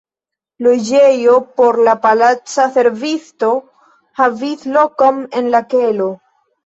[0.67, 3.51] Loĝejo por la palaca servisto
[4.23, 6.09] havis lokon en la kelo.